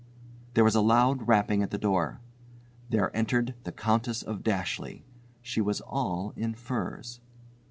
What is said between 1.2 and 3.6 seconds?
rapping at the door. There entered